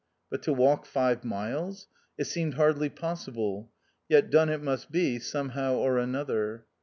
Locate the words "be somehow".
4.91-5.75